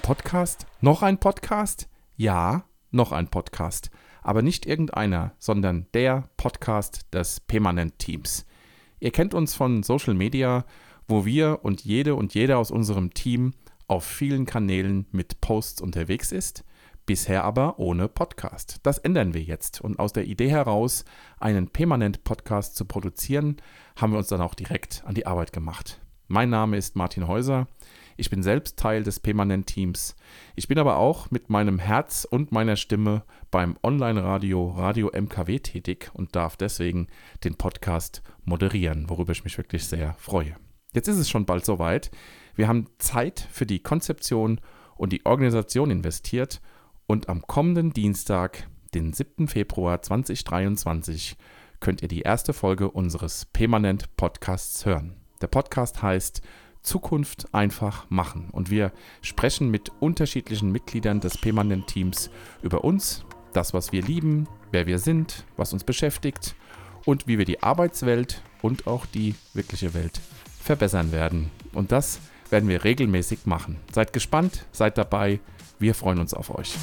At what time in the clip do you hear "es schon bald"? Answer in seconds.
41.18-41.64